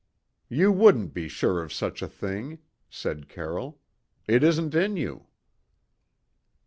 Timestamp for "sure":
1.27-1.61